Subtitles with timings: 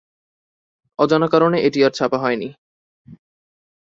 [0.99, 2.49] অজানা কারণে এটি আর ছাপা হয়নি।